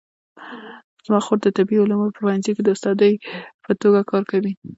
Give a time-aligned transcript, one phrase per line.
[1.05, 3.11] زما خور د طبي علومو په پوهنځي کې د استادې
[3.63, 4.51] په توګه کار کوي